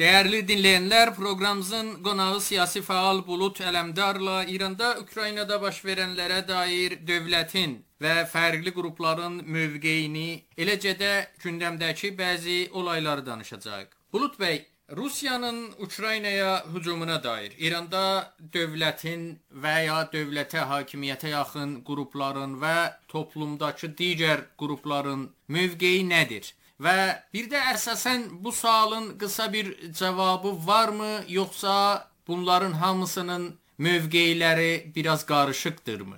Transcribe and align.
Dəyərli 0.00 0.38
dinləyənlər, 0.48 1.10
proqramımızın 1.12 1.88
qonağı 2.04 2.38
siyasi 2.40 2.80
fəal 2.80 3.18
Bulut 3.26 3.58
Ələmdarla 3.60 4.46
İranda 4.48 4.94
Ukraynada 5.02 5.58
baş 5.60 5.82
verənlərə 5.84 6.38
dair 6.48 6.94
dövlətin 7.10 7.74
və 8.00 8.14
fərqli 8.32 8.72
qrupların 8.72 9.34
mövqeyini, 9.56 10.30
eləcə 10.56 10.94
də 11.02 11.10
gündəmdəki 11.42 12.14
bəzi 12.16 12.56
olayları 12.72 13.26
danışacağıq. 13.26 13.90
Bulut 14.12 14.40
bəy, 14.40 14.62
Rusiyanın 14.96 15.58
Ukraynaya 15.78 16.64
hücumuna 16.72 17.18
dair 17.22 17.52
İranda 17.58 18.32
dövlətin 18.56 19.26
və 19.52 19.74
ya 19.84 19.98
dövlətə 20.14 20.64
hakimiyyətə 20.72 21.34
yaxın 21.34 21.76
qrupların 21.84 22.56
və 22.64 22.78
toplumdakı 23.12 23.92
digər 24.00 24.48
qrupların 24.56 25.28
mövqeyi 25.48 26.08
nədir? 26.08 26.54
Və 26.80 26.96
bir 27.34 27.48
də 27.52 27.60
əsasən 27.74 28.22
bu 28.44 28.52
sualın 28.56 29.10
qısa 29.20 29.52
bir 29.52 29.92
cavabı 29.92 30.52
varmı, 30.66 31.12
yoxsa 31.28 32.06
bunların 32.28 32.72
hamısının 32.72 33.54
mövqeyləri 33.78 34.94
biraz 34.94 35.26
qarışıqdırmı? 35.26 36.16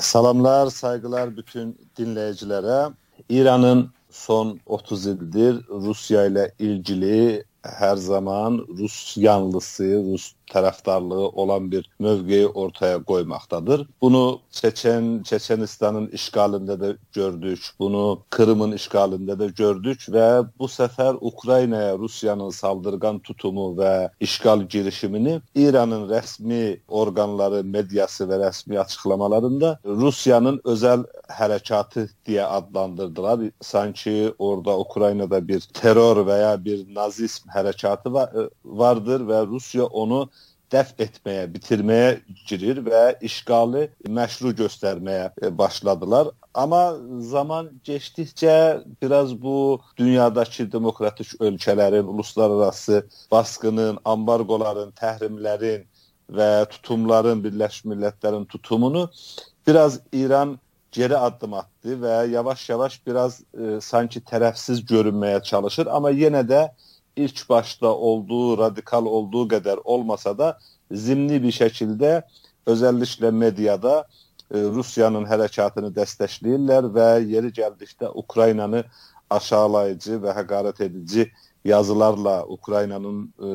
Salamlar, 0.00 0.70
sayğılar 0.70 1.36
bütün 1.36 1.76
dinləyicilərə. 1.98 2.92
İranın 3.28 3.90
son 4.10 4.60
30 4.66 5.06
ildir 5.06 5.60
Rusiya 5.68 6.26
ilə 6.30 6.48
ilgili 6.58 7.44
hər 7.64 7.96
zaman 7.96 8.58
Rus 8.78 9.16
yanlısı, 9.16 9.84
Rus 9.84 10.32
tərəfdarlığı 10.50 11.28
olan 11.28 11.70
bir 11.72 11.90
mövqeyi 11.98 12.46
ortaya 12.46 13.02
qoymaqdadır. 13.02 13.86
Bunu 14.00 14.40
Çeçen, 14.50 15.22
Çeçenistanın 15.22 16.06
işğalında 16.06 16.80
da 16.80 16.96
gördük, 17.12 17.60
bunu 17.78 18.22
Krımın 18.30 18.72
işğalında 18.72 19.38
da 19.38 19.46
gördük 19.46 20.00
və 20.08 20.48
bu 20.58 20.64
səfər 20.64 21.18
Ukraynaya 21.20 21.98
Rusiyanın 21.98 22.50
saldırgan 22.50 23.18
tutumu 23.18 23.74
və 23.78 24.10
işğal 24.20 24.62
girişimini 24.62 25.40
İranın 25.54 26.08
rəsmi 26.08 26.80
orqanları, 26.88 27.64
mediası 27.64 28.24
və 28.24 28.40
rəsmi 28.46 28.78
açıqlamalarında 28.78 29.78
Rusiyanın 29.84 30.60
özəl 30.64 31.04
hərəkatı 31.28 32.08
deyə 32.26 32.44
adlandırdılar. 32.44 33.40
Sanki 33.60 34.34
orada 34.38 34.78
Ukraynada 34.78 35.48
bir 35.48 35.60
terror 35.60 36.16
və 36.26 36.40
ya 36.40 36.64
bir 36.64 36.84
nazizm 36.94 37.48
hərəkatı 37.48 38.12
vardır 38.64 39.20
və 39.20 39.46
Rusiya 39.46 39.84
onu 39.84 40.28
dəf 40.72 40.92
etməyə, 41.00 41.46
bitirməyə 41.54 42.08
girir 42.48 42.80
və 42.86 43.02
işğalı 43.24 43.86
məşru 44.08 44.54
göstərməyə 44.58 45.30
e, 45.42 45.50
başladılar. 45.58 46.30
Amma 46.54 46.96
zaman 47.20 47.70
keçdikcə 47.86 48.84
biraz 49.02 49.34
bu 49.42 49.80
dünyadakı 49.98 50.72
demokratik 50.72 51.40
ölkələrin 51.40 52.06
uluslararası 52.06 53.04
baskının, 53.30 53.98
ambargoların, 54.04 54.92
təhrimlərin 55.00 55.84
və 56.32 56.50
tutumların 56.70 57.42
Birləşmiş 57.44 57.90
Millətlərin 57.92 58.46
tutumunu 58.48 59.10
biraz 59.66 60.00
İran 60.12 60.58
geri 60.94 61.16
addım 61.16 61.54
attı 61.54 61.96
və 62.00 62.30
yavaş-yavaş 62.30 63.00
biraz 63.06 63.40
e, 63.40 63.80
sanki 63.80 64.20
tərəfsiz 64.20 64.84
görünməyə 64.86 65.42
çalışır, 65.42 65.90
amma 65.90 66.12
yenə 66.14 66.44
də 66.46 66.68
ilk 67.16 67.48
başda 67.48 67.94
olduğu, 67.94 68.58
radikal 68.58 69.06
olduğu 69.06 69.46
qədər 69.48 69.80
olmasa 69.84 70.38
da 70.38 70.58
zimni 70.90 71.42
bir 71.42 71.52
şəkildə 71.52 72.22
özəlliklə 72.66 73.30
mediada 73.32 74.04
e, 74.50 74.62
Rusiyanın 74.76 75.26
hərəkatını 75.28 75.92
dəstəkləyirlər 75.96 76.90
və 76.94 77.08
yeri 77.28 77.52
gəldikdə 77.54 78.10
Ukraynanı 78.14 78.84
aşağılayıcı 79.30 80.20
və 80.24 80.34
həqarət 80.38 80.84
edici 80.84 81.30
yazılarla 81.64 82.44
Ukraynanın 82.46 83.20
e, 83.38 83.50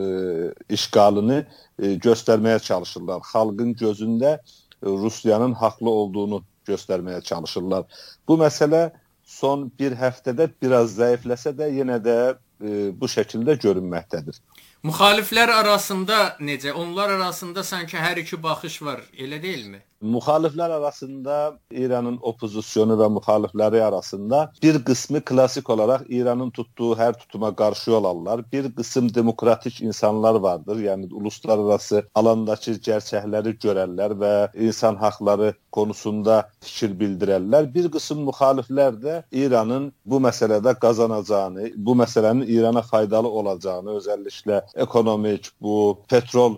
işğalını 0.70 1.46
e, 1.80 1.94
göstərməyə 2.06 2.60
çalışırlar. 2.60 3.22
Xalqın 3.32 3.76
gözündə 3.76 4.38
e, 4.38 4.40
Rusiyanın 4.86 5.54
haqlı 5.54 5.90
olduğunu 5.90 6.44
göstərməyə 6.68 7.22
çalışırlar. 7.24 7.86
Bu 8.28 8.38
məsələ 8.42 8.90
son 9.26 9.70
bir 9.80 9.94
həftədə 9.98 10.50
biraz 10.62 10.98
zəifləsə 10.98 11.54
də 11.58 11.70
yenə 11.78 12.00
də 12.02 12.18
e, 12.34 12.38
bu 12.60 13.08
şəkildə 13.08 13.56
görünməkdədir. 13.64 14.42
Müxaliflər 14.84 15.52
arasında 15.52 16.18
necə? 16.40 16.72
Onlar 16.72 17.10
arasında 17.18 17.64
sanki 17.64 17.98
hər 18.00 18.22
iki 18.22 18.38
baxış 18.44 18.82
var, 18.82 19.02
elə 19.18 19.42
deyilmi? 19.44 19.82
Müxaliflər 20.00 20.72
arasında 20.78 21.60
İranın 21.72 22.16
opozisiyonu 22.22 22.96
və 23.02 23.10
müxalifləri 23.18 23.82
arasında 23.84 24.46
bir 24.64 24.80
qismi 24.88 25.20
klassik 25.22 25.70
olaraq 25.70 26.06
İranın 26.08 26.52
tutduğu 26.56 26.96
hər 26.96 27.18
tutuma 27.20 27.52
qarşı 27.56 27.96
olanlar, 27.98 28.46
bir 28.54 28.72
qism 28.76 29.10
demokratik 29.14 29.82
insanlar 29.82 30.36
vardır. 30.36 30.80
Yəni 30.80 31.12
uluslararası 31.12 32.06
alandakı 32.16 32.78
gerçəkləri 32.88 33.58
görərlər 33.60 34.16
və 34.24 34.34
insan 34.56 34.96
haqları 34.96 35.54
konusunda 35.72 36.50
fikir 36.62 36.96
bildirərlər. 37.02 37.68
Bir 37.74 37.90
qism 37.92 38.26
müxaliflər 38.30 38.98
də 39.04 39.18
İranın 39.32 39.92
bu 40.06 40.22
məsələdə 40.24 40.76
qazanacağını, 40.80 41.72
bu 41.76 41.98
məsələnin 42.04 42.48
İrana 42.48 42.82
faydalı 42.82 43.28
olacağını, 43.28 44.00
özəlliklə 44.00 44.64
ekonomik, 44.76 45.52
bu 45.62 46.00
petrol 46.10 46.58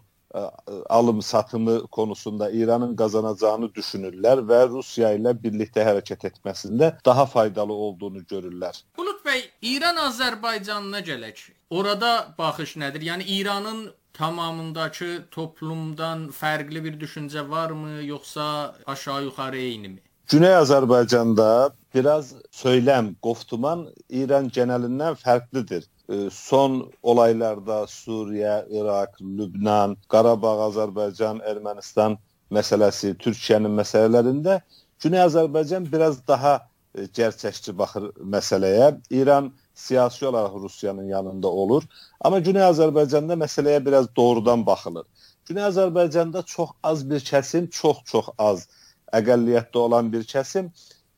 alım 0.90 1.22
satımı 1.22 1.88
konusunda 1.88 2.52
İranın 2.52 2.96
qazanacağını 2.96 3.68
düşünürlər 3.76 4.44
və 4.48 4.62
Rusiya 4.70 5.14
ilə 5.18 5.34
birlikdə 5.44 5.84
hərəkət 5.84 6.28
etməsində 6.30 6.94
daha 7.06 7.26
faydalı 7.26 7.74
olduğunu 7.74 8.24
görürlər. 8.30 8.84
Bulut 8.98 9.20
bəy, 9.26 9.44
İran 9.62 10.00
Azərbaycanına 10.08 11.04
gələk. 11.04 11.50
Orada 11.70 12.34
baxış 12.38 12.78
nədir? 12.78 13.04
Yəni 13.12 13.28
İranın 13.28 13.92
tamamındakı 14.14 15.26
toplumdan 15.32 16.30
fərqli 16.36 16.84
bir 16.84 17.00
düşüncə 17.00 17.50
varmı, 17.50 18.04
yoxsa 18.04 18.76
aşağı-yuxarı 18.86 19.58
eyni 19.58 19.90
mi? 19.90 20.00
Güney 20.32 20.54
Azərbaycanda 20.56 21.72
biraz 21.96 22.34
söyləm, 22.56 23.14
qoftuman 23.22 23.88
İran 24.10 24.48
genəlindən 24.48 25.18
fərqlidir. 25.20 25.84
Son 26.32 26.92
olaylarda 27.04 27.88
Suriye, 27.88 28.66
Irak, 28.70 29.22
Lübnan, 29.22 29.98
Qarabağ, 30.10 30.58
Azərbaycan, 30.70 31.40
Ermənistan 31.48 32.18
məsələsi, 32.52 33.16
Türkiyənin 33.20 33.76
məsələlərində 33.80 34.62
Güney 35.04 35.22
Azərbaycan 35.22 35.92
biraz 35.92 36.28
daha 36.28 36.71
gerçəkçi 36.96 37.78
baxır 37.78 38.10
məsələyə. 38.36 38.94
İran 39.10 39.52
siyasi 39.74 40.28
olaraq 40.28 40.56
Rusiyanın 40.64 41.08
yanında 41.08 41.48
olur. 41.48 41.84
Amma 42.22 42.40
Güney 42.40 42.62
Azərbaycanda 42.62 43.38
məsələyə 43.40 43.86
biraz 43.86 44.16
doğrudan 44.16 44.66
baxılır. 44.66 45.06
Güney 45.46 45.64
Azərbaycanda 45.64 46.46
çox 46.46 46.70
az 46.84 47.10
bir 47.10 47.20
kəsim, 47.20 47.70
çox-çox 47.70 48.34
az 48.38 48.68
əqəlliyyətdə 49.14 49.78
olan 49.78 50.12
bir 50.14 50.24
kəsim 50.24 50.72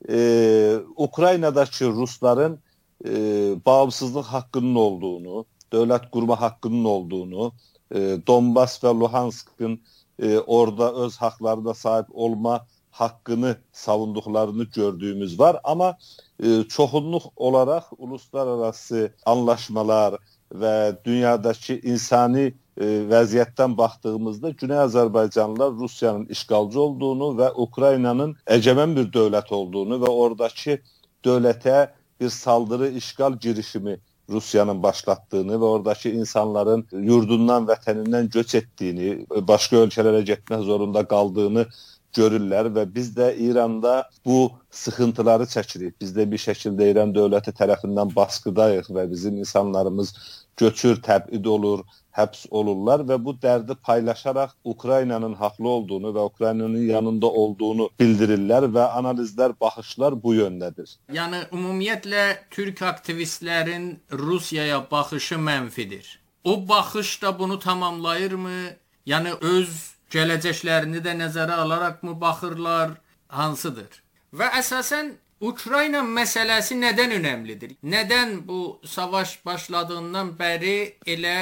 e, 0.08 0.78
Ukraynadakı 0.96 1.86
rusların 1.86 2.58
e, 3.04 3.10
bağımsızlıq 3.66 4.24
haqqının 4.24 4.74
olduğunu, 4.74 5.44
dövlət 5.72 6.10
qurma 6.10 6.40
haqqının 6.40 6.84
olduğunu, 6.84 7.52
e, 7.94 7.98
Donbas 8.26 8.78
və 8.82 8.94
Luhanskın 9.00 9.80
e, 10.18 10.38
orada 10.38 10.92
öz 10.94 11.16
haqlarına 11.16 11.74
sahib 11.74 12.06
olma 12.12 12.66
haqqını 12.94 13.56
savunduqlarını 13.72 14.64
gördüyümüz 14.64 15.38
var. 15.38 15.60
Amma 15.64 15.98
e, 16.42 16.62
çoxunluq 16.68 17.24
olaraq 17.36 17.84
uluslararası 17.98 19.12
anlaşmalar 19.26 20.14
və 20.54 20.74
dünyadakı 21.04 21.74
insani 21.82 22.44
e, 22.76 22.84
vəziyyətdən 23.10 23.76
baxdığımızda 23.78 24.50
Güney 24.50 24.78
Azərbaycanlılar 24.86 25.74
Rusiyanın 25.80 26.26
işğalcı 26.26 26.80
olduğunu 26.80 27.28
və 27.40 27.50
Ukraynanın 27.66 28.36
əcəmən 28.46 28.96
bir 28.96 29.10
dövlət 29.18 29.52
olduğunu 29.52 29.98
və 30.04 30.10
oradakı 30.10 30.78
dövlətə 31.24 31.88
bir 32.20 32.28
saldırı, 32.28 32.88
işgal 32.88 33.38
girişimi 33.38 33.98
Rusiyanın 34.30 34.82
başlatdığını 34.82 35.58
və 35.60 35.70
oradakı 35.76 36.08
insanların 36.08 36.86
yurdundan, 36.92 37.66
vətənindən 37.68 38.30
göç 38.32 38.54
etdiyini, 38.60 39.26
başqa 39.48 39.82
ölkələrə 39.84 40.22
getmək 40.30 40.62
zorunda 40.64 41.02
qaldığını 41.08 41.66
görürlər 42.16 42.70
və 42.76 42.86
biz 42.94 43.10
də 43.16 43.32
İranda 43.36 44.08
bu 44.24 44.52
sıxıntıları 44.70 45.48
çəkirik. 45.50 45.94
Biz 46.00 46.14
də 46.16 46.30
bir 46.30 46.40
şəkildə 46.40 46.90
İran 46.92 47.14
dövləti 47.14 47.54
tərəfindən 47.58 48.14
baskıdayıq 48.16 48.90
və 48.96 49.10
bizim 49.10 49.38
insanlarımız 49.42 50.14
göçür, 50.56 51.00
təbid 51.02 51.46
olur, 51.46 51.84
həbs 52.14 52.46
olurlar 52.50 53.02
və 53.08 53.18
bu 53.24 53.34
dərdi 53.42 53.74
paylaşaraq 53.74 54.54
Ukraynanın 54.64 55.34
haqlı 55.34 55.68
olduğunu 55.68 56.12
və 56.16 56.26
Ukraynanın 56.30 56.86
yanında 56.88 57.26
olduğunu 57.26 57.88
bildirirlər 58.00 58.68
və 58.76 58.86
analizlər, 58.98 59.54
baxışlar 59.60 60.14
bu 60.22 60.34
yöndədir. 60.34 60.96
Yəni 61.12 61.46
ümumiyyətlə 61.52 62.26
türk 62.50 62.82
aktivistlərin 62.82 63.96
Rusiyaya 64.12 64.84
baxışı 64.90 65.34
mənfidir. 65.34 66.06
O 66.44 66.68
baxış 66.68 67.22
da 67.22 67.38
bunu 67.38 67.58
tamamlayırmı? 67.58 68.60
Yəni 69.06 69.34
öz 69.40 69.93
gələcəklərini 70.14 71.02
də 71.04 71.16
nəzərə 71.18 71.58
alaraqmı 71.64 72.14
baxırlar? 72.20 72.96
Hansıdır? 73.28 74.00
Və 74.38 74.48
əsasən 74.60 75.12
Ukrayna 75.44 76.00
məsələsi 76.06 76.78
nədən 76.80 77.18
önəmlidir? 77.18 77.76
Nədən 77.82 78.36
bu 78.48 78.80
savaş 78.96 79.38
başladığından 79.46 80.34
bəri 80.38 80.76
elə 81.06 81.36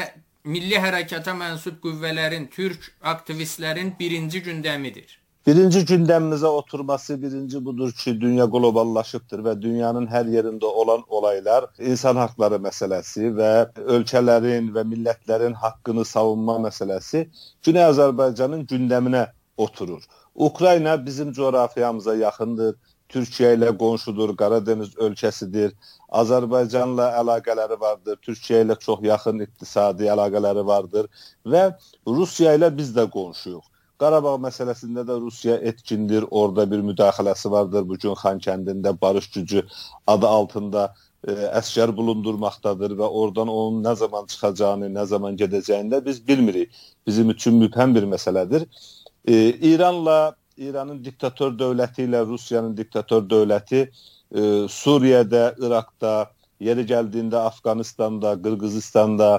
milli 0.44 0.78
hərəkata 0.84 1.34
mənsub 1.38 1.78
qüvvələrin, 1.84 2.48
türk 2.50 2.88
aktivistlərin 3.14 3.94
birinci 3.98 4.42
gündəmidir? 4.42 5.21
Birinci 5.46 5.80
gündəmimizə 5.90 6.46
oturması 6.46 7.16
birinci 7.22 7.64
budur 7.64 7.92
ki, 7.92 8.12
dünya 8.20 8.44
qloballaşıbdır 8.50 9.40
və 9.46 9.54
dünyanın 9.62 10.04
hər 10.06 10.28
yerində 10.30 10.68
olan 10.82 11.02
olaylar 11.18 11.64
insan 11.92 12.20
haqları 12.20 12.60
məsələsi 12.62 13.32
və 13.38 13.48
ölkələrin 13.96 14.68
və 14.76 14.84
millətlərin 14.90 15.56
haqqını 15.64 16.04
savunma 16.10 16.60
məsələsi 16.68 17.24
Güney 17.66 17.84
Azərbaycanın 17.88 18.62
gündəminə 18.70 19.24
oturur. 19.56 20.06
Ukrayna 20.34 20.94
bizim 21.06 21.32
coğrafiyamıza 21.32 22.14
yaxındır. 22.22 22.78
Türkiyə 23.08 23.56
ilə 23.58 23.74
qonşudur, 23.82 24.36
Qaradeniz 24.38 24.94
ölkəsidir. 24.94 25.74
Azərbaycanla 26.22 27.10
əlaqələri 27.18 27.80
vardır. 27.80 28.22
Türkiyə 28.22 28.62
ilə 28.68 28.78
çox 28.86 29.02
yaxın 29.10 29.42
iqtisadi 29.48 30.06
əlaqələri 30.14 30.66
vardır 30.70 31.10
və 31.44 31.66
Rusiya 32.06 32.54
ilə 32.60 32.70
biz 32.78 32.94
də 32.94 33.10
qonşuyuq. 33.10 33.71
Qarabağ 34.00 34.34
məsələsində 34.42 35.04
də 35.06 35.18
Rusiya 35.20 35.56
etkindir, 35.70 36.24
orada 36.30 36.64
bir 36.70 36.82
müdaxiləsi 36.86 37.50
vardır. 37.50 37.86
Bu 37.88 37.98
gün 38.02 38.16
Xankəndində 38.18 38.94
barış 39.00 39.30
gücü 39.36 39.62
adı 40.06 40.26
altında 40.26 40.84
ə, 40.88 41.32
e, 41.32 41.34
əskər 41.60 41.94
bulundurmaqdadır 41.96 42.96
və 42.98 43.08
oradan 43.08 43.48
onun 43.48 43.82
nə 43.84 43.94
zaman 43.96 44.26
çıxacağını, 44.32 44.90
nə 44.96 45.06
zaman 45.06 45.38
gedəcəyini 45.38 45.94
də 45.94 46.04
biz 46.06 46.22
bilmirik. 46.28 46.74
Bizim 47.06 47.30
üçün 47.30 47.60
mübhəm 47.62 47.94
bir 47.94 48.08
məsələdir. 48.14 48.66
Ə, 48.66 49.32
e, 49.32 49.38
İranla 49.72 50.36
İranın 50.56 51.04
diktator 51.04 51.54
dövləti 51.58 52.06
ilə 52.08 52.26
Rusiyanın 52.26 52.76
diktator 52.76 53.22
dövləti 53.28 53.84
ə, 53.86 53.90
e, 53.90 54.46
Suriyədə, 54.80 55.44
İraqda, 55.62 56.16
yeri 56.62 56.84
gəldiyində 56.86 57.46
Afqanistanda, 57.48 58.34
Qırğızistanda, 58.42 59.30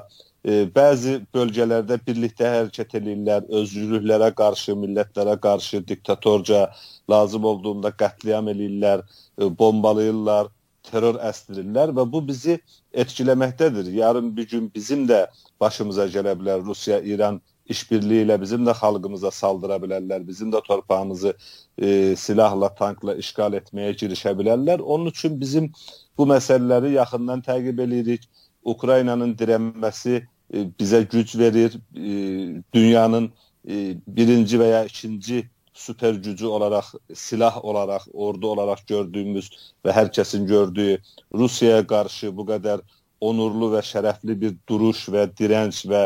e, 0.44 0.64
bəzi 0.76 1.20
bölgələrdə 1.36 2.00
birlikdə 2.08 2.50
hərəkət 2.56 2.98
edirlər, 3.00 3.46
özgürlüklərə 3.62 4.32
qarşı, 4.36 4.76
millətlərə 4.80 5.38
qarşı 5.44 5.84
diktatorca 5.88 6.66
lazım 7.10 7.46
olduğunda 7.52 7.94
qətliam 8.04 8.52
eləyirlər, 8.52 9.06
e, 9.40 9.50
bombalayırlar, 9.60 10.52
terror 10.84 11.16
əsdirirlər 11.24 11.94
və 11.96 12.06
bu 12.12 12.22
bizi 12.28 12.60
etkiləməkdədir. 12.94 13.92
Yarın 13.96 14.36
bir 14.38 14.48
gün 14.50 14.70
bizim 14.76 15.08
də 15.08 15.26
başımıza 15.62 16.10
gələ 16.12 16.36
bilər 16.40 16.66
Rusiya, 16.66 17.00
İran 17.00 17.40
işbirliyi 17.72 18.26
ilə 18.26 18.36
bizim 18.42 18.66
də 18.68 18.74
xalqımıza 18.76 19.32
saldıra 19.32 19.78
bilərlər, 19.80 20.26
bizim 20.28 20.52
də 20.52 20.60
torpağımızı 20.68 21.34
e, 21.78 22.16
silahla, 22.20 22.70
tankla 22.76 23.16
işğal 23.24 23.56
etməyə 23.62 23.96
girişə 24.02 24.36
bilərlər. 24.40 24.82
Onun 24.82 25.14
üçün 25.14 25.40
bizim 25.40 25.72
bu 26.18 26.28
məsələləri 26.28 26.98
yaxından 26.98 27.46
təqib 27.48 27.80
edirik. 27.88 28.28
Ukraynanın 28.64 29.34
dirənməsi 29.36 30.22
e, 30.54 30.68
bizə 30.80 31.02
güc 31.10 31.36
verir. 31.40 31.78
E, 31.96 32.64
dünyanın 32.74 33.32
e, 33.70 33.98
birinci 34.08 34.60
və 34.62 34.70
ya 34.70 34.84
ikinci 34.86 35.44
süper 35.74 36.14
gücü 36.14 36.46
olaraq, 36.46 36.86
silah 37.14 37.66
olaraq, 37.66 38.02
ordu 38.14 38.52
olaraq 38.54 38.86
gördüyümüz 38.88 39.50
və 39.86 39.96
hər 39.96 40.12
kəsin 40.14 40.46
gördüyü 40.48 41.00
Rusiyaya 41.34 41.88
qarşı 41.88 42.30
bu 42.38 42.46
qədər 42.52 42.84
onurlu 43.22 43.72
və 43.74 43.82
şərəfli 43.88 44.36
bir 44.42 44.56
duruş 44.70 45.08
və 45.10 45.26
dirənc 45.40 45.82
və 45.90 46.04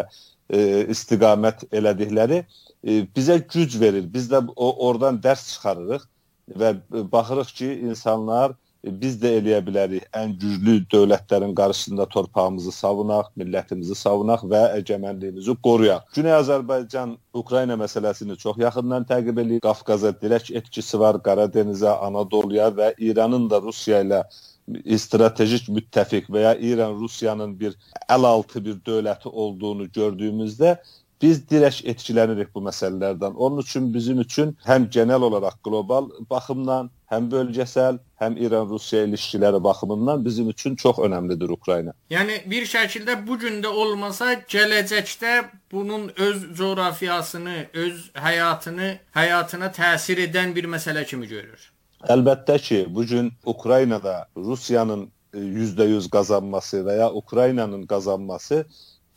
e, 0.50 0.60
istiqamət 0.94 1.66
elədikləri 1.72 2.44
e, 2.44 3.02
bizə 3.16 3.40
güc 3.54 3.80
verir. 3.82 4.08
Biz 4.14 4.32
də 4.32 4.44
o 4.56 4.70
oradan 4.88 5.20
dərs 5.24 5.48
çıxarırıq 5.52 6.08
və 6.62 6.74
baxırıq 7.12 7.52
ki, 7.60 7.74
insanlar 7.90 8.56
biz 9.01 9.18
də 9.22 9.34
eləyə 9.39 9.60
bilərik. 9.66 10.07
Ən 10.16 10.34
güclü 10.42 10.80
dövlətlərin 10.94 11.54
qarşısında 11.57 12.06
torpağımızı 12.13 12.72
savunaq, 12.72 13.31
millətimizi 13.39 13.95
savunaq 13.95 14.44
və 14.51 14.63
əgəmənliyimizi 14.80 15.56
qoruyaq. 15.68 16.10
Güney 16.18 16.36
Azərbaycan 16.39 17.16
Ukrayna 17.34 17.78
məsələsini 17.80 18.38
çox 18.42 18.60
yaxından 18.63 19.07
təqib 19.10 19.42
edir. 19.44 19.63
Qafqaza 19.66 20.13
dirək 20.22 20.51
etkisi 20.60 21.00
var, 21.00 21.22
Qara 21.24 21.48
Dənizə, 21.54 21.98
Anadoluya 22.07 22.69
və 22.80 22.94
İranın 22.98 23.50
da 23.50 23.62
Rusiya 23.62 24.04
ilə 24.06 24.24
stratejik 25.00 25.69
müttəfiq 25.72 26.28
və 26.34 26.42
ya 26.44 26.54
İran 26.69 26.98
Rusiyanın 27.00 27.54
bir 27.60 27.75
əl 28.12 28.28
altı 28.28 28.63
bir 28.66 28.80
dövləti 28.88 29.30
olduğunu 29.31 29.88
gördüyümüzdə 29.95 30.75
biz 31.22 31.42
dirək 31.50 31.81
etkilənirik 31.92 32.54
bu 32.56 32.62
məsələlərdən. 32.68 33.34
Onun 33.36 33.62
üçün 33.64 33.94
bizim 33.94 34.19
üçün 34.22 34.54
həm 34.66 34.90
genel 34.90 35.22
olaraq 35.22 35.58
qlobal 35.66 36.10
baxımdan, 36.30 36.92
həm 37.12 37.30
bölgəsəl, 37.31 38.00
həm 38.22 38.38
İran-Rusiya 38.38 39.04
ilişkiləri 39.08 39.64
baxımından 39.64 40.25
bizim 40.25 40.50
üçün 40.50 40.75
çox 40.75 40.98
önəmlidir 40.98 41.52
Ukrayna. 41.52 41.94
Yəni 42.10 42.42
bir 42.52 42.68
şəkildə 42.68 43.18
bu 43.28 43.40
gün 43.40 43.62
də 43.64 43.68
olmasa, 43.68 44.34
gələcəkdə 44.34 45.34
bunun 45.72 46.12
öz 46.18 46.46
coğrafiyasını, 46.58 47.58
öz 47.74 48.12
həyatını, 48.13 48.94
həyatına 49.16 49.72
təsir 49.74 50.24
edən 50.28 50.56
bir 50.56 50.70
məsələ 50.70 51.06
kimi 51.06 51.28
görür. 51.28 51.72
Əlbəttə 52.13 52.60
ki, 52.62 52.86
bu 52.90 53.06
gün 53.06 53.31
Ukraynada 53.46 54.28
Rusiyanın 54.38 55.10
%100 55.34 56.06
e, 56.06 56.10
qazanması 56.10 56.84
və 56.86 56.98
ya 56.98 57.12
Ukraynanın 57.13 57.86
qazanması 57.86 58.66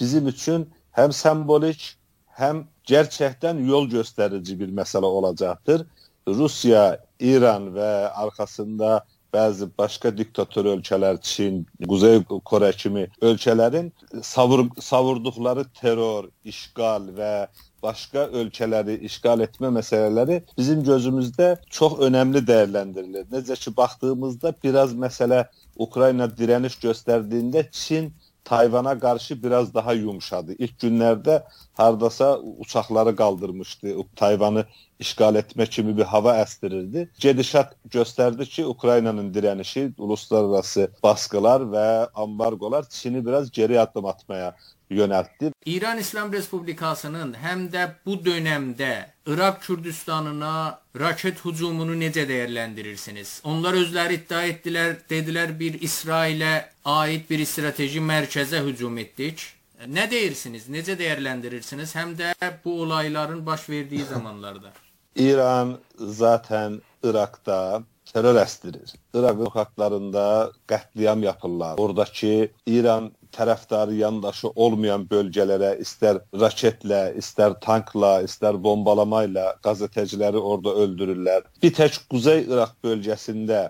bizim 0.01 0.29
üçün 0.29 0.69
həm 0.99 1.15
simvolik, 1.17 1.95
həm 2.41 2.65
gerçəkdən 2.89 3.63
yol 3.69 3.89
göstərici 3.93 4.59
bir 4.61 4.73
məsələ 4.81 5.09
olacaqdır. 5.21 5.87
Rusiya, 6.29 6.99
İran 7.21 7.71
və 7.75 7.91
arxasında 8.25 9.01
bəzi 9.35 9.69
başqa 9.79 10.11
diktator 10.17 10.65
ölkələr, 10.75 11.21
Çin, 11.23 11.67
Quzey 11.89 12.23
Kore 12.45 12.73
kimi 12.73 13.07
ölkələrin 13.23 13.93
savur 14.23 14.67
savurduqları 14.81 15.65
terror, 15.81 16.29
işğal 16.45 17.11
və 17.19 17.35
başqa 17.83 18.27
ölkələri 18.41 18.99
işğal 19.09 19.45
etmə 19.47 19.71
məsələləri 19.79 20.41
bizim 20.59 20.83
gözümüzdə 20.85 21.55
çox 21.71 21.99
önəmli 22.07 22.43
dəyərləndirilir. 22.51 23.29
Necə 23.33 23.57
ki 23.61 23.77
baxdığımızda 23.77 24.55
biraz 24.65 24.95
məsələ 24.95 25.45
Ukrayna 25.79 26.29
dirəniş 26.39 26.77
göstərdiyində 26.83 27.65
Çin 27.71 28.13
Tayvana 28.45 28.99
qarşı 28.99 29.43
biraz 29.43 29.75
daha 29.75 29.93
yumşadı. 29.93 30.55
İlk 30.59 30.79
günlərdə 30.83 31.43
hardasa 31.75 32.39
uçaqları 32.39 33.17
qaldırmışdı. 33.17 33.95
Tayvanı 34.17 34.65
işğal 34.99 35.35
etmə 35.35 35.67
kimi 35.67 35.97
bir 35.97 36.05
hava 36.05 36.35
əsdirirdi. 36.43 37.09
Gedişat 37.21 37.77
göstərdi 37.91 38.47
ki, 38.47 38.67
Ukraynanın 38.67 39.33
dirənişi, 39.35 39.93
uluslararası 39.99 40.91
baskılar 41.03 41.61
və 41.61 41.87
ambargolar 42.15 42.89
Çini 42.89 43.27
biraz 43.27 43.51
geri 43.51 43.81
addım 43.81 44.07
atmaya 44.07 44.57
yönəltdi. 44.91 45.53
İran 45.67 45.99
İslam 45.99 46.33
Respublikasının 46.33 47.35
həm 47.45 47.69
də 47.73 47.89
bu 48.07 48.15
dövrdə 48.27 48.95
İraq 49.27 49.61
Kürdistanına 49.61 50.79
raket 51.01 51.45
hücumunu 51.45 51.95
necə 51.95 52.27
dəyərləndirirsiniz? 52.29 53.41
Onlar 53.45 53.79
özləri 53.79 54.19
iddia 54.21 54.43
etdilər, 54.51 54.97
dedilər 55.11 55.55
bir 55.61 55.79
İsrailə 55.87 56.53
aid 56.85 57.31
bir 57.31 57.45
strateji 57.47 58.01
mərkəzə 58.01 58.65
hücum 58.67 58.99
etdik. 58.99 59.47
Nə 59.87 60.11
deyirsiniz? 60.11 60.69
Necə 60.69 60.97
dəyərləndirirsiniz? 60.99 61.95
Həm 61.97 62.17
də 62.19 62.35
bu 62.65 62.83
olayların 62.83 63.47
baş 63.47 63.69
verdiyi 63.69 64.05
zamanlarda. 64.05 64.73
İran 65.17 65.79
zaten 65.99 66.81
İraqda 67.05 67.83
terror 68.13 68.37
əsdirir. 68.37 68.95
İraq 69.15 69.45
sokaklarında 69.45 70.53
qətliam 70.69 71.25
yapırlar. 71.25 71.79
Oradakı 71.79 72.49
İran 72.67 73.13
tərəfdarı 73.37 73.97
yandaşı 74.01 74.53
olmayan 74.55 75.07
bölgələrə 75.11 75.75
istər 75.83 76.23
raketlə, 76.43 77.03
istər 77.21 77.57
tankla, 77.65 78.21
istər 78.27 78.59
bombalama 78.63 79.25
ilə 79.29 79.51
qəzetəciləri 79.67 80.41
orada 80.41 80.77
öldürürlər. 80.85 81.45
Bir 81.63 81.75
tək 81.77 82.03
Quzey 82.11 82.47
İraq 82.49 82.75
bölgəsində 82.85 83.69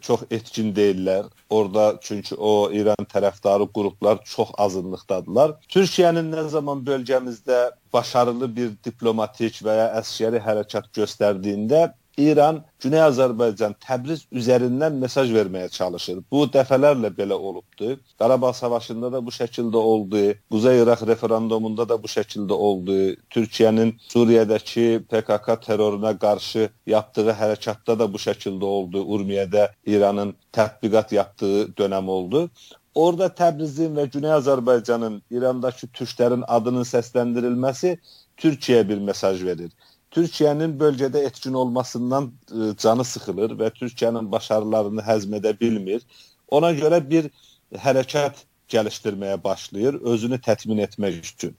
çox 0.00 0.22
etkin 0.30 0.72
deyillər. 0.74 1.26
Orada 1.50 1.98
çünki 2.02 2.34
o 2.34 2.70
İran 2.72 3.06
tərəfdarı 3.12 3.68
qruplar 3.72 4.18
çox 4.24 4.50
azınlıqdadılar. 4.58 5.54
Türkiyənin 5.70 6.32
nə 6.34 6.48
zaman 6.48 6.82
bölgəmizdə 6.86 7.70
başarılı 7.92 8.48
bir 8.56 8.72
diplomatik 8.84 9.62
və 9.62 9.76
ya 9.80 9.86
əskəri 10.00 10.42
hərəkat 10.42 10.90
göstərdiyində 10.96 11.92
İran 12.16 12.62
Güney 12.80 13.00
Azərbaycan 13.04 13.74
Təbriz 13.84 14.22
üzərindən 14.32 14.96
mesaj 15.00 15.28
verməyə 15.34 15.68
çalışır. 15.72 16.22
Bu 16.32 16.46
dəfələrlə 16.52 17.10
belə 17.16 17.36
olubdu. 17.36 17.98
Qarabağ 18.18 18.52
savaşında 18.56 19.10
da 19.12 19.20
bu 19.26 19.34
şəkildə 19.36 19.76
oldu. 19.76 20.22
Quzey 20.50 20.80
İraq 20.82 21.06
referendumunda 21.10 21.88
da 21.88 21.98
bu 22.02 22.08
şəkildə 22.08 22.56
oldu. 22.68 22.96
Türkiyənin 23.30 23.92
Suriyədəki 24.08 24.86
PKK 25.10 25.58
terroruna 25.66 26.14
qarşı 26.18 26.70
yaptığı 26.86 27.36
hərəkatda 27.40 27.98
da 27.98 28.08
bu 28.12 28.22
şəkildə 28.26 28.64
oldu. 28.64 29.04
Urmiyədə 29.04 29.68
İranın 29.86 30.34
tətbiqat 30.52 31.14
yaptığı 31.14 31.68
dönəm 31.80 32.08
oldu. 32.08 32.48
Orada 32.94 33.28
Təbrizin 33.28 33.92
və 33.92 34.06
Güney 34.12 34.32
Azərbaycanın 34.38 35.20
İrandakı 35.30 35.90
türklərin 35.92 36.44
adının 36.48 36.88
səsləndirilməsi 36.88 37.98
Türkiyəyə 38.40 38.88
bir 38.88 39.04
mesaj 39.04 39.44
verir. 39.44 39.70
Türkiye'nin 40.16 40.80
bölgede 40.80 41.20
etkin 41.20 41.52
olmasından 41.52 42.32
e, 42.50 42.76
canı 42.78 43.04
sıkılır 43.04 43.58
ve 43.58 43.70
Türkiye'nin 43.70 44.32
başarılarını 44.32 45.00
həzm 45.00 45.60
bilmir. 45.60 46.02
Ona 46.48 46.72
göre 46.72 47.10
bir 47.10 47.30
hərəkat 47.74 48.32
geliştirmeye 48.68 49.44
başlayır, 49.44 49.94
özünü 49.94 50.34
təmin 50.34 50.78
etmək 50.78 51.18
üçün. 51.18 51.56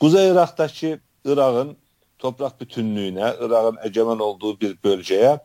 Kuzey 0.00 0.30
Irak'taki 0.30 1.00
Irak'ın 1.24 1.76
toprak 2.18 2.60
bütünlüğüne, 2.60 3.34
Irak'ın 3.40 3.78
egemen 3.84 4.18
olduğu 4.18 4.60
bir 4.60 4.78
bölgeye 4.84 5.40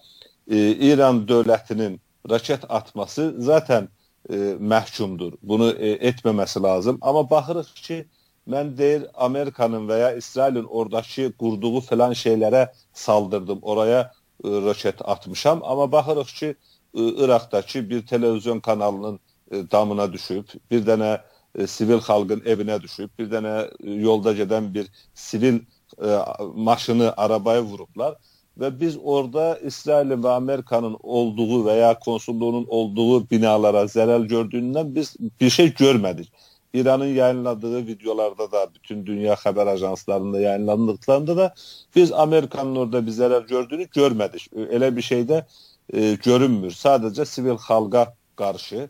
e, 0.51 0.57
İran 0.71 1.27
devletinin 1.27 2.01
raket 2.29 2.71
atması 2.71 3.35
zaten 3.37 3.89
e, 4.29 4.35
məhkumdur. 4.59 5.33
Bunu 5.43 5.71
e, 5.71 6.09
etməməsi 6.09 6.63
lazım. 6.63 6.97
Amma 7.01 7.29
baxırıq 7.29 7.73
ki, 7.75 8.05
mən 8.47 8.77
deyir 8.77 9.05
Amerikanın 9.13 9.87
və 9.89 9.99
ya 9.99 10.11
İsrailin 10.15 10.63
oradakı 10.63 11.31
qurduğu 11.39 11.81
filan 11.81 12.11
şeylərə 12.11 12.67
saldırdım. 12.93 13.59
Oraya 13.61 14.01
e, 14.43 14.49
raket 14.49 15.01
atmışam. 15.01 15.63
Amma 15.63 15.91
baxırıq 15.91 16.33
ki, 16.39 16.55
e, 16.93 17.01
Irakdakı 17.23 17.89
bir 17.89 18.07
televizyon 18.07 18.59
kanalının 18.59 19.19
e, 19.51 19.71
damına 19.71 20.13
düşüb, 20.13 20.45
bir 20.71 20.85
dənə 20.85 21.21
e, 21.55 21.67
sivil 21.67 22.01
xalqın 22.07 22.39
evinə 22.45 22.81
düşüb, 22.81 23.09
bir 23.19 23.31
dənə 23.31 23.55
e, 23.83 23.91
yolda 23.91 24.33
gedən 24.33 24.73
bir 24.73 24.87
sivil 25.13 25.59
e, 26.03 26.17
maşını, 26.55 27.13
arabaya 27.17 27.63
vurublar 27.63 28.15
ve 28.57 28.79
biz 28.79 28.97
orada 29.03 29.59
İsrail'in 29.59 30.23
ve 30.23 30.29
Amerika'nın 30.29 30.97
olduğu 31.03 31.65
veya 31.65 31.99
konsulluğunun 31.99 32.65
olduğu 32.67 33.29
binalara 33.29 33.87
zarar 33.87 34.19
gördüğünden 34.19 34.95
biz 34.95 35.15
bir 35.41 35.49
şey 35.49 35.73
görmedik. 35.73 36.31
İran'ın 36.79 37.05
yayınladığı 37.05 37.87
videolarda 37.87 38.51
da 38.51 38.67
bütün 38.75 39.05
dünya 39.05 39.35
haber 39.35 39.67
ajanslarında 39.67 40.39
yayınlandıklarında 40.39 41.37
da 41.37 41.53
biz 41.95 42.11
Amerika'nın 42.11 42.75
orada 42.75 43.05
bir 43.05 43.11
zarar 43.11 43.41
gördüğünü 43.41 43.87
görmedik. 43.95 44.49
Öyle 44.55 44.95
bir 44.95 45.01
şey 45.01 45.27
de 45.27 45.45
e, 45.93 46.13
görünmür. 46.13 46.71
Sadece 46.71 47.25
sivil 47.25 47.57
halka 47.57 48.15
karşı 48.35 48.89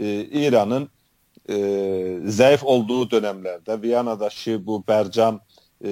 e, 0.00 0.24
İran'ın 0.24 0.88
e, 1.50 2.18
zayıf 2.26 2.64
olduğu 2.64 3.10
dönemlerde 3.10 3.82
Viyana'daki 3.82 4.66
bu 4.66 4.84
Bercam 4.88 5.40
e, 5.84 5.88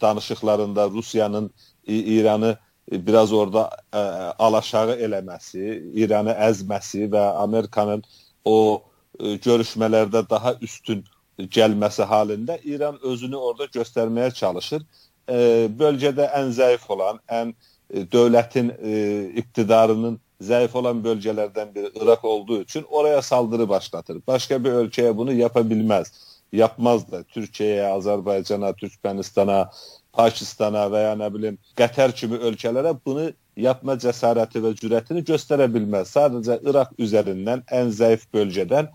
danışıqlarında 0.00 0.90
Rusiyanın 0.90 1.50
İranı 1.86 2.58
e, 2.92 3.06
biraz 3.06 3.32
orada 3.32 3.70
e, 3.92 3.98
alaşağı 4.38 4.96
eləməsi, 4.96 5.92
İranı 5.94 6.30
əzməsi 6.30 7.10
və 7.10 7.24
Amerikanın 7.36 8.02
o 8.44 8.82
e, 8.82 8.93
görüşmələrdə 9.20 10.24
daha 10.30 10.54
üstün 10.60 11.04
gəlməsi 11.38 12.02
halında 12.02 12.58
İran 12.64 12.98
özünü 13.02 13.36
orada 13.36 13.64
göstərməyə 13.64 14.34
çalışır. 14.34 14.82
Ə, 15.28 15.38
bölgədə 15.78 16.28
ən 16.36 16.52
zəif 16.52 16.84
olan, 16.88 17.20
ən 17.28 17.54
ə, 17.54 18.04
dövlətin 18.12 18.70
ə, 18.74 18.98
iqtidarının 19.42 20.20
zayıf 20.40 20.76
olan 20.76 21.04
bölgelerden 21.04 21.74
biri 21.74 21.90
Irak 21.94 22.24
olduğu 22.24 22.62
için 22.62 22.84
oraya 22.90 23.22
saldırı 23.22 23.68
başlatır. 23.68 24.20
Başka 24.26 24.64
bir 24.64 24.72
ülkeye 24.72 25.16
bunu 25.16 25.32
yapabilmez. 25.32 26.12
Yapmaz 26.52 27.12
da. 27.12 27.22
Türkiye'ye, 27.22 27.86
Azerbaycan'a, 27.86 28.72
Türkmenistan'a, 28.72 29.70
Pakistana 30.12 30.92
veya 30.92 31.16
ne 31.16 31.34
bileyim 31.34 31.58
Qatar 31.76 32.12
kimi 32.12 32.36
ölkələrə 32.36 32.96
bunu 33.06 33.32
yapma 33.56 33.96
cəsarəti 34.04 34.62
və 34.64 34.74
cürətini 34.80 35.24
göstərə 35.26 35.68
bilməz. 35.74 36.14
Sadəcə 36.16 36.60
İraq 36.68 36.96
üzərindən 36.98 37.64
ən 37.70 37.92
zəif 37.94 38.26
bölgədən 38.34 38.90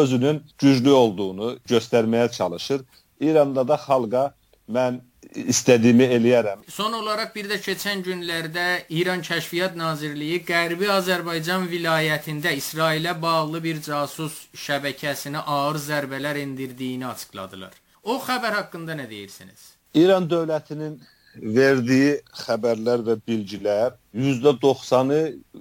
özünün 0.00 0.42
güclü 0.58 0.90
olduğunu 0.90 1.56
göstərməyə 1.68 2.30
çalışır. 2.32 2.82
İranda 3.20 3.68
da 3.68 3.76
xalqa 3.76 4.30
mən 4.70 5.00
istədiyimi 5.34 6.06
eləyərəm. 6.16 6.62
Son 6.68 6.92
olaraq 6.96 7.34
bir 7.34 7.50
də 7.50 7.58
keçən 7.62 8.02
günlərdə 8.06 8.66
İran 8.88 9.22
Kəşfiyyat 9.26 9.76
Nazirliyi 9.78 10.40
Qərbi 10.46 10.88
Azərbaycan 10.90 11.68
vilayətində 11.70 12.54
İsrailə 12.58 13.14
bağlı 13.22 13.62
bir 13.62 13.82
casus 13.84 14.46
şəbəkəsinə 14.66 15.44
ağır 15.46 15.78
zərbələr 15.86 16.40
endirdiyini 16.42 17.06
açıqladılar. 17.06 17.74
O 18.02 18.18
xəbər 18.26 18.56
haqqında 18.62 18.96
nə 18.96 19.08
deyirsiniz? 19.10 19.70
İran 19.94 20.30
dövlətinin 20.30 21.00
verdiyi 21.36 22.16
xəbərlər 22.42 23.04
və 23.06 23.16
bilgilər 23.26 23.94
%90-ı 24.14 25.20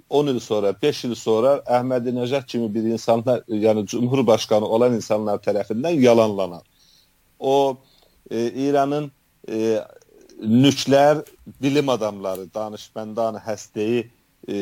10 0.10 0.32
il 0.32 0.40
sonra, 0.42 0.74
5 0.82 1.04
il 1.10 1.16
sonra 1.16 1.60
Əhmədinəcad 1.70 2.48
kimi 2.50 2.70
bir 2.74 2.90
insanlar, 2.90 3.44
yəni 3.48 3.86
Cumhurbaşqanı 3.88 4.66
olan 4.66 4.98
insanlar 4.98 5.38
tərəfindən 5.46 6.02
yalanlanar. 6.02 6.64
O 7.40 7.78
e, 8.32 8.48
İranın 8.48 9.12
e, 9.50 9.80
nüklər 10.42 11.22
bilim 11.62 11.90
adamları, 11.90 12.48
danışmandan 12.54 13.38
həstəyi 13.46 14.08
e, 14.50 14.58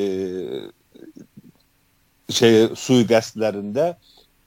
şey 2.29 2.67
sui-qəsdlərində 2.75 3.93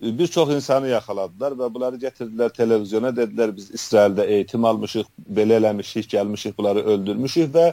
bir 0.01 0.27
çox 0.27 0.51
insanı 0.55 0.89
yaxaladılar 0.89 1.53
və 1.59 1.69
bunları 1.75 1.99
gətirdilər 2.01 2.53
televizyona, 2.57 3.11
dedilər 3.17 3.53
biz 3.57 3.71
İsraildə 3.77 4.25
eğitim 4.27 4.65
almışıq, 4.65 5.09
belə 5.37 5.59
eləmişik, 5.61 6.09
gəlmişik, 6.15 6.57
bunları 6.59 6.85
öldürmüşük 6.95 7.53
və 7.55 7.67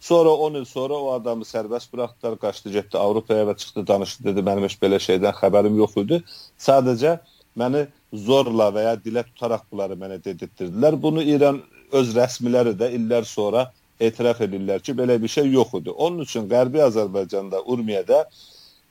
sonra 0.00 0.30
10 0.30 0.54
il 0.60 0.64
sonra 0.64 0.94
o 0.94 1.12
adamı 1.12 1.44
sərbəst 1.44 1.92
buraxdılar, 1.92 2.38
qaçdı, 2.38 2.70
getdi 2.70 2.98
Avropaya 2.98 3.48
və 3.50 3.56
çıxdı, 3.58 3.86
danışdı, 3.86 4.24
dedi 4.30 4.46
mənim 4.46 4.68
heç 4.68 4.78
belə 4.82 5.02
şeydən 5.02 5.34
xəbərim 5.42 5.76
yox 5.82 5.98
idi. 6.04 6.22
Sadəcə 6.58 7.18
məni 7.58 7.86
zorla 8.14 8.70
və 8.74 8.86
ya 8.86 8.96
dilə 9.04 9.26
tutaraq 9.26 9.66
bunları 9.70 9.98
mənə 9.98 10.22
dedirtdirdilər. 10.24 11.02
Bunu 11.02 11.22
İran 11.22 11.62
öz 11.92 12.16
rəsmiləri 12.16 12.76
də 12.78 12.92
illər 12.94 13.26
sonra 13.26 13.72
etiraf 14.00 14.40
edirlər 14.40 14.80
ki, 14.82 14.94
belə 14.94 15.18
bir 15.22 15.28
şey 15.28 15.50
yox 15.50 15.74
idi. 15.82 15.90
Onun 15.90 16.22
üçün 16.26 16.48
Qərbi 16.50 16.82
Azərbaycanda, 16.86 17.62
Urmiyədə 17.66 18.24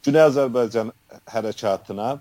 Güney 0.04 0.24
Azərbaycan 0.26 0.90
hərəkatına 1.30 2.16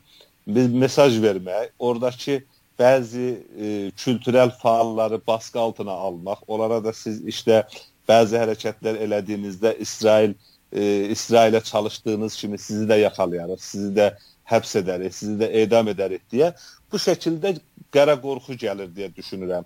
bir 0.47 0.68
mesaj 0.68 1.18
vermək, 1.23 1.70
oradakı 1.78 2.40
bəzi 2.80 3.28
e, 3.61 3.90
kültürel 3.97 4.50
faalları 4.50 5.20
baskı 5.26 5.61
altına 5.61 5.92
almaq, 5.92 6.38
onlara 6.47 6.85
da 6.85 6.92
siz 6.92 7.25
işte 7.26 7.64
bəzi 8.09 8.38
hərəkətlər 8.40 8.99
elədiyinizdə 9.06 9.76
İsrail 9.78 10.35
e, 10.73 10.82
İsrailə 11.12 11.62
çalışdığınız 11.64 12.37
kimi 12.37 12.59
sizi 12.59 12.88
də 12.88 13.00
yaxalayarıq, 13.00 13.61
sizi 13.61 13.92
də 13.97 14.11
həbs 14.50 14.76
edərik, 14.82 15.14
sizi 15.14 15.37
də 15.42 15.50
edam 15.62 15.88
edərik 15.92 16.25
deyə 16.32 16.52
bu 16.92 16.99
şəkildə 16.99 17.59
qara 17.92 18.16
qorxu 18.20 18.56
gəlir 18.59 18.90
deyə 18.97 19.11
düşünürəm. 19.16 19.64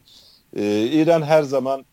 E, 0.56 0.64
İran 1.00 1.22
hər 1.22 1.42
zaman 1.42 1.84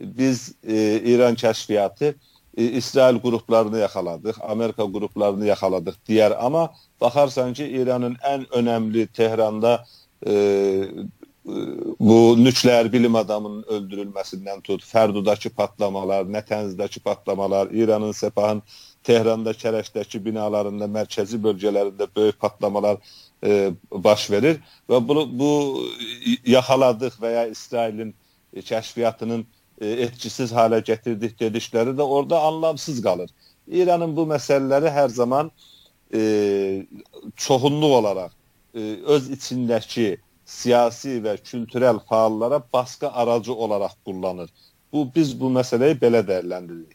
biz 0.00 0.52
e, 0.64 1.00
İran 1.04 1.34
kəşfiyyatı 1.34 2.14
e, 2.14 2.14
İsrail 2.56 3.20
qruplarını 3.20 3.78
yaxaladıq, 3.78 4.34
Amerika 4.42 4.84
qruplarını 4.92 5.46
yaxaladıq 5.46 5.96
deyər, 6.08 6.34
amma 6.34 6.72
baxarsan 7.00 7.52
ki, 7.54 7.64
İranın 7.64 8.14
ən 8.14 8.46
önəmli 8.58 9.06
Tehranda 9.06 9.84
e, 10.26 10.34
bu 12.00 12.44
nükleer 12.44 12.92
bilim 12.92 13.14
adamının 13.14 13.62
öldürülməsindən 13.62 14.62
tut, 14.62 14.82
Fərdudakı 14.82 15.50
patlamalar, 15.50 16.24
Nətənzdəki 16.24 17.00
patlamalar, 17.00 17.70
İranın 17.70 18.12
Sepahın 18.12 18.62
Tehranda 19.02 19.54
Kərəşdəki 19.56 20.20
binalarında, 20.24 20.84
mərkəzi 20.84 21.38
bölgələrində 21.42 22.08
böyük 22.16 22.40
patlamalar 22.40 22.98
e, 23.44 23.70
baş 23.90 24.30
verir. 24.30 24.60
Və 24.90 25.00
bu, 25.08 25.24
bu 25.38 25.50
yaxaladıq 26.46 27.16
və 27.22 27.32
ya 27.32 27.46
İsrailin 27.46 28.14
e, 28.52 28.60
kəşfiyyatının 28.60 29.40
e, 29.40 29.59
etkisiz 29.86 30.52
hale 30.52 30.80
getirdik 30.80 31.40
dedikleri 31.40 31.98
de 31.98 32.02
orada 32.02 32.42
anlamsız 32.42 33.02
kalır. 33.02 33.30
İran'ın 33.68 34.16
bu 34.16 34.26
meseleleri 34.26 34.90
her 34.90 35.08
zaman 35.08 35.50
e, 36.14 36.86
çoxunluq 37.36 37.92
olaraq 37.92 38.30
e, 38.74 38.80
öz 39.04 39.30
içindəki 39.30 40.18
siyasi 40.44 41.20
və 41.22 41.36
kültürel 41.42 41.98
faallara 41.98 42.62
baskı 42.72 43.10
aracı 43.12 43.54
olaraq 43.54 43.94
kullanır. 44.04 44.50
Bu 44.92 45.08
biz 45.14 45.40
bu 45.40 45.50
məsələyi 45.50 45.98
belə 46.00 46.24
dəyərləndiririk. 46.26 46.88